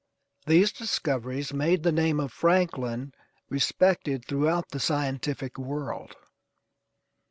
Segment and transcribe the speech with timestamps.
[0.47, 3.13] These discoveries made the name of Franklin
[3.51, 6.15] respected throughout the scientific world.